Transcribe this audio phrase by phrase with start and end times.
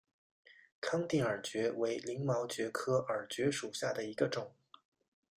[0.79, 4.55] 康定耳蕨为鳞毛蕨科耳蕨属下的一个种。